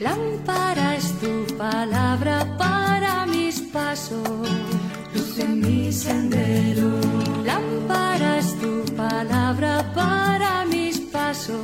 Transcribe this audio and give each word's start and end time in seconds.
Lámpara 0.00 0.96
es 0.96 1.12
tu 1.20 1.56
palabra 1.58 2.56
para 2.56 3.26
mis 3.26 3.60
pasos, 3.60 4.48
luz 5.14 5.38
en 5.38 5.60
mi 5.60 5.92
sendero. 5.92 6.88
Lámpara 7.44 8.38
es 8.38 8.58
tu 8.58 8.82
palabra 8.96 9.92
para 9.94 10.64
mis 10.64 11.00
pasos, 11.00 11.60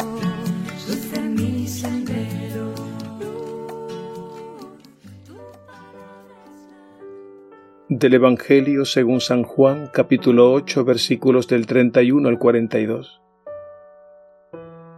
luz 0.87 1.13
en 1.15 1.35
mi 1.35 1.67
sendero. 1.67 2.75
Del 7.89 8.13
Evangelio 8.13 8.85
según 8.85 9.23
San 9.23 9.45
Juan, 9.45 9.89
capítulo 9.95 10.53
8, 10.53 10.85
versículos 10.85 11.49
del 11.49 11.67
31 11.67 12.29
al 12.29 12.39
42. 12.39 13.26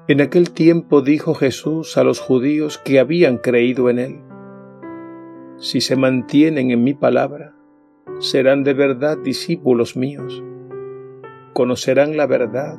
En 0.08 0.22
aquel 0.22 0.52
tiempo 0.52 1.02
dijo 1.02 1.34
Jesús 1.34 1.98
a 1.98 2.02
los 2.02 2.18
judíos 2.18 2.78
que 2.78 2.98
habían 2.98 3.36
creído 3.36 3.90
en 3.90 3.98
Él, 3.98 4.20
Si 5.58 5.82
se 5.82 5.96
mantienen 5.96 6.70
en 6.70 6.82
mi 6.82 6.94
palabra, 6.94 7.54
serán 8.18 8.64
de 8.64 8.72
verdad 8.72 9.18
discípulos 9.18 9.98
míos, 9.98 10.42
conocerán 11.52 12.16
la 12.16 12.26
verdad 12.26 12.78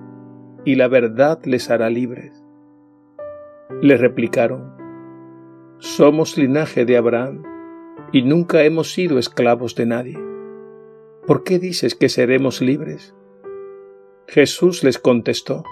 y 0.65 0.73
la 0.73 0.87
verdad 0.87 1.39
les 1.45 1.69
hará 1.69 1.91
libres. 1.91 2.43
Le 3.79 3.95
replicaron, 3.95 4.73
Somos 5.77 6.35
linaje 6.35 6.83
de 6.83 6.97
Abraham 6.97 7.43
y 8.11 8.23
nunca 8.23 8.63
hemos 8.63 8.91
sido 8.91 9.19
esclavos 9.19 9.75
de 9.75 9.85
nadie. 9.85 10.19
¿Por 11.27 11.43
qué 11.43 11.59
dices 11.59 11.93
que 11.93 12.09
seremos 12.09 12.59
libres? 12.59 13.13
Jesús 14.27 14.83
les 14.83 14.97
contestó, 14.97 15.63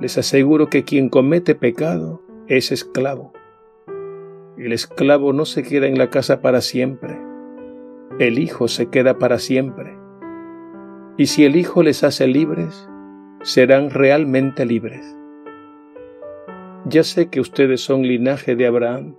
les 0.00 0.18
aseguro 0.18 0.68
que 0.68 0.84
quien 0.84 1.08
comete 1.08 1.54
pecado 1.54 2.22
es 2.48 2.70
esclavo. 2.70 3.32
El 4.58 4.72
esclavo 4.72 5.32
no 5.32 5.44
se 5.44 5.62
queda 5.62 5.86
en 5.86 5.98
la 5.98 6.10
casa 6.10 6.40
para 6.40 6.60
siempre, 6.60 7.18
el 8.18 8.38
Hijo 8.38 8.68
se 8.68 8.88
queda 8.88 9.18
para 9.18 9.38
siempre. 9.38 9.96
Y 11.16 11.26
si 11.26 11.44
el 11.44 11.56
Hijo 11.56 11.82
les 11.82 12.04
hace 12.04 12.26
libres, 12.26 12.88
serán 13.42 13.90
realmente 13.90 14.66
libres. 14.66 15.16
Ya 16.84 17.02
sé 17.02 17.28
que 17.28 17.40
ustedes 17.40 17.80
son 17.80 18.02
linaje 18.02 18.54
de 18.54 18.66
Abraham, 18.66 19.16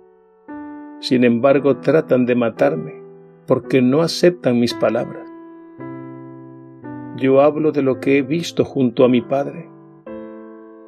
sin 1.00 1.24
embargo 1.24 1.78
tratan 1.78 2.24
de 2.24 2.34
matarme 2.34 3.02
porque 3.46 3.82
no 3.82 4.02
aceptan 4.02 4.60
mis 4.60 4.74
palabras. 4.74 5.28
Yo 7.16 7.40
hablo 7.40 7.72
de 7.72 7.82
lo 7.82 7.98
que 7.98 8.18
he 8.18 8.22
visto 8.22 8.64
junto 8.64 9.04
a 9.04 9.08
mi 9.08 9.22
Padre 9.22 9.67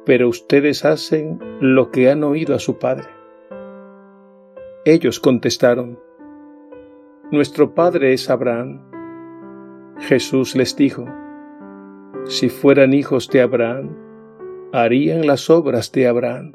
pero 0.05 0.27
ustedes 0.29 0.85
hacen 0.85 1.39
lo 1.59 1.91
que 1.91 2.09
han 2.09 2.23
oído 2.23 2.55
a 2.55 2.59
su 2.59 2.79
padre. 2.79 3.07
Ellos 4.85 5.19
contestaron, 5.19 5.99
Nuestro 7.31 7.73
padre 7.73 8.11
es 8.11 8.29
Abraham. 8.29 8.81
Jesús 9.99 10.55
les 10.55 10.75
dijo, 10.75 11.05
Si 12.25 12.49
fueran 12.49 12.93
hijos 12.93 13.29
de 13.29 13.41
Abraham, 13.41 13.95
harían 14.73 15.25
las 15.25 15.49
obras 15.49 15.91
de 15.91 16.07
Abraham. 16.07 16.51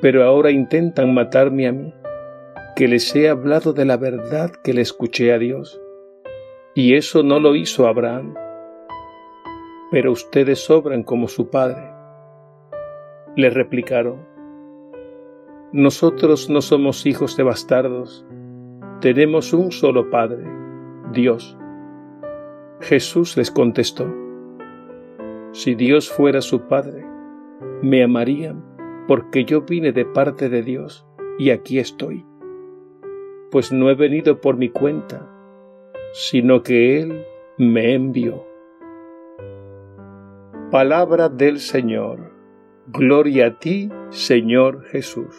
Pero 0.00 0.24
ahora 0.24 0.50
intentan 0.50 1.14
matarme 1.14 1.68
a 1.68 1.72
mí, 1.72 1.94
que 2.74 2.88
les 2.88 3.14
he 3.14 3.28
hablado 3.28 3.72
de 3.72 3.84
la 3.84 3.96
verdad 3.96 4.50
que 4.64 4.74
le 4.74 4.80
escuché 4.80 5.32
a 5.32 5.38
Dios. 5.38 5.80
Y 6.74 6.96
eso 6.96 7.22
no 7.22 7.38
lo 7.38 7.54
hizo 7.54 7.86
Abraham. 7.86 8.34
Pero 9.92 10.10
ustedes 10.10 10.68
obran 10.68 11.04
como 11.04 11.28
su 11.28 11.48
padre. 11.48 11.93
Le 13.36 13.50
replicaron, 13.50 14.20
Nosotros 15.72 16.48
no 16.48 16.60
somos 16.60 17.04
hijos 17.06 17.36
de 17.36 17.42
bastardos, 17.42 18.24
tenemos 19.00 19.52
un 19.52 19.72
solo 19.72 20.08
Padre, 20.10 20.44
Dios. 21.12 21.58
Jesús 22.80 23.36
les 23.36 23.50
contestó, 23.50 24.06
Si 25.52 25.74
Dios 25.74 26.10
fuera 26.10 26.40
su 26.40 26.62
Padre, 26.68 27.04
me 27.82 28.02
amarían 28.04 28.62
porque 29.06 29.44
yo 29.44 29.62
vine 29.62 29.92
de 29.92 30.04
parte 30.04 30.48
de 30.48 30.62
Dios 30.62 31.06
y 31.38 31.50
aquí 31.50 31.78
estoy. 31.78 32.24
Pues 33.50 33.72
no 33.72 33.90
he 33.90 33.94
venido 33.94 34.40
por 34.40 34.56
mi 34.56 34.70
cuenta, 34.70 35.28
sino 36.12 36.62
que 36.62 37.00
Él 37.00 37.24
me 37.58 37.94
envió. 37.94 38.46
Palabra 40.70 41.28
del 41.28 41.60
Señor. 41.60 42.33
Gloria 42.86 43.46
a 43.46 43.58
ti, 43.58 43.90
Señor 44.10 44.84
Jesús. 44.90 45.34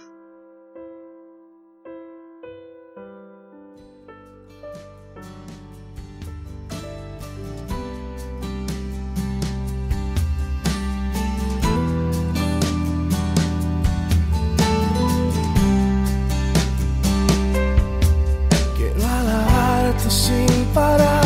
Sin 20.08 20.66
parar 20.74 21.26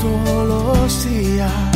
todos 0.00 0.48
los 0.48 1.04
días 1.04 1.75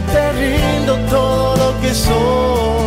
te 0.00 0.32
rindo 0.32 0.96
todo 1.10 1.56
lo 1.56 1.80
que 1.80 1.94
soy. 1.94 2.82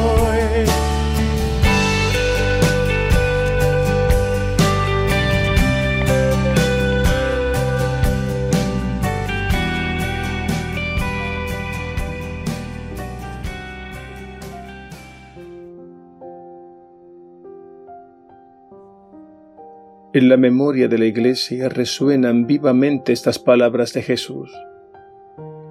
En 20.14 20.30
la 20.30 20.38
memoria 20.38 20.88
de 20.88 20.98
la 20.98 21.06
Iglesia 21.06 21.68
resuenan 21.68 22.48
vivamente 22.48 23.12
estas 23.12 23.38
palabras 23.38 23.92
de 23.92 24.02
Jesús. 24.02 24.50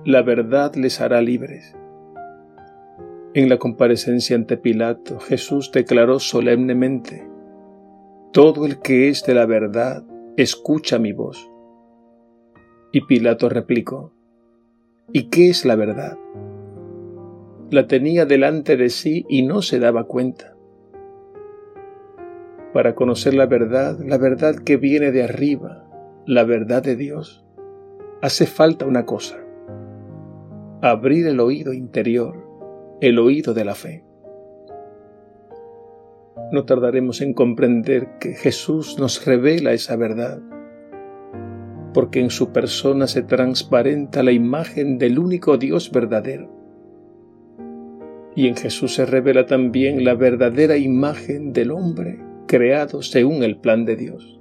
La 0.04 0.22
verdad 0.22 0.74
les 0.74 1.00
hará 1.00 1.20
libres. 1.20 1.74
En 3.34 3.48
la 3.48 3.58
comparecencia 3.58 4.36
ante 4.36 4.56
Pilato, 4.56 5.18
Jesús 5.18 5.72
declaró 5.72 6.18
solemnemente, 6.18 7.28
Todo 8.32 8.66
el 8.66 8.80
que 8.80 9.08
es 9.08 9.24
de 9.24 9.34
la 9.34 9.46
verdad, 9.46 10.04
escucha 10.36 10.98
mi 10.98 11.12
voz. 11.12 11.50
Y 12.92 13.06
Pilato 13.06 13.48
replicó, 13.48 14.12
¿Y 15.12 15.30
qué 15.30 15.48
es 15.48 15.64
la 15.64 15.76
verdad? 15.76 16.18
La 17.70 17.86
tenía 17.86 18.26
delante 18.26 18.76
de 18.76 18.90
sí 18.90 19.24
y 19.28 19.42
no 19.42 19.62
se 19.62 19.78
daba 19.78 20.04
cuenta 20.04 20.54
para 22.74 22.96
conocer 22.96 23.34
la 23.34 23.46
verdad, 23.46 24.00
la 24.04 24.18
verdad 24.18 24.56
que 24.56 24.76
viene 24.76 25.12
de 25.12 25.22
arriba, 25.22 25.88
la 26.26 26.42
verdad 26.42 26.82
de 26.82 26.96
Dios, 26.96 27.46
hace 28.20 28.46
falta 28.46 28.84
una 28.84 29.06
cosa, 29.06 29.43
abrir 30.90 31.26
el 31.26 31.40
oído 31.40 31.72
interior, 31.72 32.36
el 33.00 33.18
oído 33.18 33.54
de 33.54 33.64
la 33.64 33.74
fe. 33.74 34.04
No 36.52 36.66
tardaremos 36.66 37.22
en 37.22 37.32
comprender 37.32 38.18
que 38.20 38.34
Jesús 38.34 38.98
nos 38.98 39.24
revela 39.24 39.72
esa 39.72 39.96
verdad, 39.96 40.42
porque 41.94 42.20
en 42.20 42.28
su 42.28 42.52
persona 42.52 43.06
se 43.06 43.22
transparenta 43.22 44.22
la 44.22 44.32
imagen 44.32 44.98
del 44.98 45.18
único 45.18 45.56
Dios 45.56 45.90
verdadero. 45.90 46.50
Y 48.36 48.48
en 48.48 48.54
Jesús 48.54 48.94
se 48.96 49.06
revela 49.06 49.46
también 49.46 50.04
la 50.04 50.14
verdadera 50.14 50.76
imagen 50.76 51.54
del 51.54 51.70
hombre 51.70 52.20
creado 52.46 53.00
según 53.00 53.42
el 53.42 53.56
plan 53.56 53.86
de 53.86 53.96
Dios. 53.96 54.38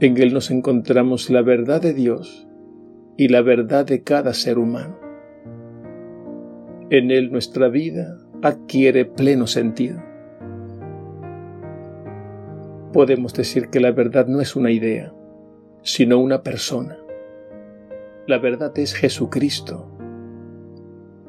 En 0.00 0.18
Él 0.18 0.34
nos 0.34 0.50
encontramos 0.50 1.30
la 1.30 1.40
verdad 1.40 1.80
de 1.80 1.94
Dios 1.94 2.43
y 3.16 3.28
la 3.28 3.42
verdad 3.42 3.86
de 3.86 4.02
cada 4.02 4.34
ser 4.34 4.58
humano. 4.58 4.98
En 6.90 7.10
Él 7.10 7.30
nuestra 7.30 7.68
vida 7.68 8.18
adquiere 8.42 9.04
pleno 9.04 9.46
sentido. 9.46 10.02
Podemos 12.92 13.34
decir 13.34 13.68
que 13.70 13.80
la 13.80 13.90
verdad 13.90 14.26
no 14.26 14.40
es 14.40 14.54
una 14.54 14.70
idea, 14.70 15.12
sino 15.82 16.18
una 16.18 16.42
persona. 16.42 16.98
La 18.26 18.38
verdad 18.38 18.72
es 18.78 18.94
Jesucristo, 18.94 19.90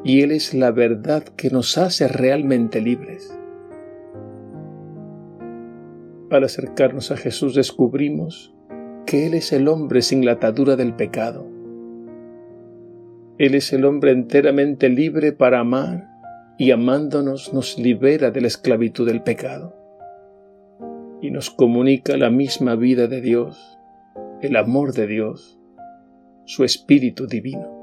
y 0.03 0.21
Él 0.21 0.31
es 0.31 0.53
la 0.53 0.71
verdad 0.71 1.23
que 1.23 1.49
nos 1.49 1.77
hace 1.77 2.07
realmente 2.07 2.81
libres. 2.81 3.37
Al 6.29 6.43
acercarnos 6.43 7.11
a 7.11 7.17
Jesús 7.17 7.55
descubrimos 7.55 8.53
que 9.05 9.25
Él 9.25 9.33
es 9.33 9.53
el 9.53 9.67
hombre 9.67 10.01
sin 10.01 10.25
la 10.25 10.33
atadura 10.33 10.75
del 10.75 10.93
pecado. 10.93 11.54
Él 13.37 13.55
es 13.55 13.73
el 13.73 13.85
hombre 13.85 14.11
enteramente 14.11 14.89
libre 14.89 15.31
para 15.33 15.59
amar 15.59 16.07
y 16.57 16.71
amándonos 16.71 17.53
nos 17.53 17.77
libera 17.77 18.31
de 18.31 18.41
la 18.41 18.47
esclavitud 18.47 19.05
del 19.05 19.21
pecado 19.21 19.75
y 21.21 21.31
nos 21.31 21.49
comunica 21.49 22.17
la 22.17 22.29
misma 22.29 22.75
vida 22.75 23.07
de 23.07 23.21
Dios, 23.21 23.79
el 24.41 24.55
amor 24.55 24.93
de 24.93 25.07
Dios, 25.07 25.59
su 26.45 26.63
Espíritu 26.63 27.27
Divino. 27.27 27.73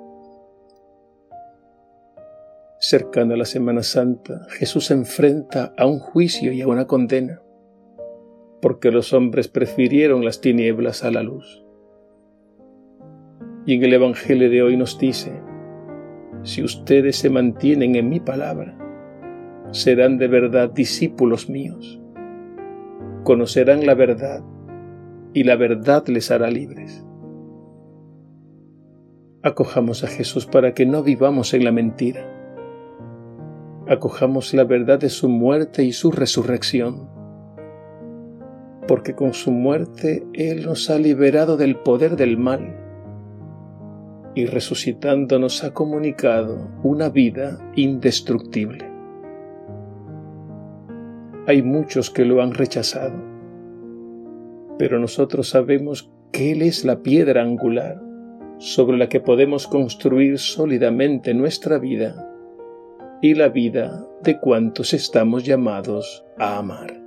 Cercana 2.79 3.35
a 3.35 3.37
la 3.37 3.45
Semana 3.45 3.83
Santa, 3.83 4.47
Jesús 4.51 4.87
se 4.87 4.95
enfrenta 4.95 5.73
a 5.77 5.87
un 5.87 5.99
juicio 5.99 6.53
y 6.53 6.63
a 6.63 6.67
una 6.67 6.87
condena 6.87 7.43
porque 8.63 8.93
los 8.93 9.13
hombres 9.13 9.49
prefirieron 9.49 10.25
las 10.25 10.41
tinieblas 10.41 11.03
a 11.03 11.11
la 11.11 11.25
luz. 11.25 11.62
Y 13.65 13.75
en 13.75 13.85
el 13.85 13.95
Evangelio 13.95 14.51
de 14.51 14.63
hoy 14.63 14.77
nos 14.77 14.99
dice, 14.99 15.41
si 16.43 16.63
ustedes 16.63 17.17
se 17.17 17.31
mantienen 17.31 17.95
en 17.95 18.09
mi 18.09 18.19
palabra, 18.19 18.77
serán 19.71 20.19
de 20.19 20.29
verdad 20.29 20.71
discípulos 20.71 21.49
míos. 21.49 22.01
Conocerán 23.23 23.87
la 23.87 23.95
verdad 23.95 24.43
y 25.33 25.45
la 25.45 25.57
verdad 25.57 26.07
les 26.09 26.31
hará 26.31 26.51
libres. 26.51 27.07
Acojamos 29.43 30.03
a 30.05 30.09
Jesús 30.09 30.47
para 30.47 30.75
que 30.75 30.87
no 30.87 31.03
vivamos 31.03 31.55
en 31.55 31.65
la 31.65 31.73
mentira. 31.73 32.29
Acojamos 33.89 34.55
la 34.55 34.65
verdad 34.65 34.99
de 34.99 35.09
su 35.09 35.29
muerte 35.29 35.85
y 35.85 35.93
su 35.93 36.11
resurrección 36.11 37.13
porque 38.89 39.15
con 39.15 39.33
su 39.33 39.53
muerte 39.53 40.27
Él 40.33 40.67
nos 40.67 40.91
ha 40.91 40.99
liberado 40.99 41.57
del 41.57 41.77
poder 41.77 42.17
del 42.17 42.37
mal 42.37 42.82
y 44.35 44.47
resucitando 44.47 45.39
nos 45.39 45.63
ha 45.65 45.75
comunicado 45.75 46.71
una 46.83 47.09
vida 47.09 47.59
indestructible. 47.77 48.91
Hay 51.47 51.63
muchos 51.63 52.11
que 52.11 52.25
lo 52.25 52.41
han 52.41 52.55
rechazado, 52.55 53.21
pero 54.79 54.99
nosotros 54.99 55.49
sabemos 55.49 56.11
que 56.31 56.53
Él 56.53 56.63
es 56.63 56.85
la 56.85 57.03
piedra 57.03 57.43
angular 57.43 58.01
sobre 58.59 58.97
la 58.97 59.09
que 59.09 59.21
podemos 59.21 59.67
construir 59.67 60.39
sólidamente 60.39 61.35
nuestra 61.35 61.79
vida 61.79 62.29
y 63.21 63.35
la 63.35 63.49
vida 63.49 64.07
de 64.23 64.39
cuantos 64.39 64.95
estamos 64.95 65.45
llamados 65.45 66.25
a 66.39 66.59
amar. 66.59 67.02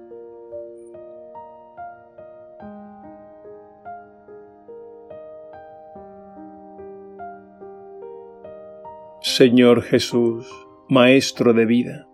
Señor 9.27 9.81
Jesús, 9.81 10.45
Maestro 10.87 11.55
de 11.55 11.65
vida, 11.65 12.07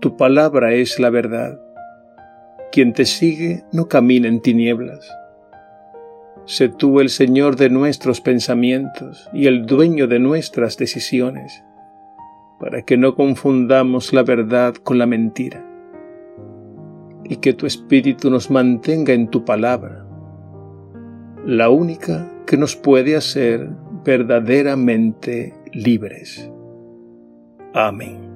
tu 0.00 0.16
palabra 0.16 0.72
es 0.72 0.98
la 0.98 1.10
verdad. 1.10 1.60
Quien 2.72 2.94
te 2.94 3.04
sigue 3.04 3.64
no 3.70 3.86
camina 3.86 4.28
en 4.28 4.40
tinieblas. 4.40 5.06
Sé 6.46 6.70
tú 6.70 7.00
el 7.00 7.10
Señor 7.10 7.56
de 7.56 7.68
nuestros 7.68 8.22
pensamientos 8.22 9.28
y 9.34 9.46
el 9.46 9.66
dueño 9.66 10.06
de 10.06 10.20
nuestras 10.20 10.78
decisiones, 10.78 11.62
para 12.58 12.80
que 12.80 12.96
no 12.96 13.14
confundamos 13.14 14.14
la 14.14 14.22
verdad 14.22 14.74
con 14.74 14.96
la 14.96 15.04
mentira, 15.04 15.62
y 17.24 17.36
que 17.36 17.52
tu 17.52 17.66
Espíritu 17.66 18.30
nos 18.30 18.50
mantenga 18.50 19.12
en 19.12 19.28
tu 19.28 19.44
palabra, 19.44 20.06
la 21.44 21.68
única 21.68 22.32
que 22.46 22.56
nos 22.56 22.74
puede 22.74 23.16
hacer 23.16 23.68
verdaderamente 24.02 25.61
libres. 25.72 26.50
Amén. 27.74 28.31